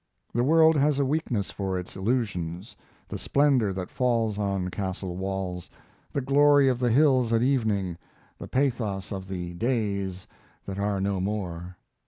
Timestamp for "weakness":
1.05-1.51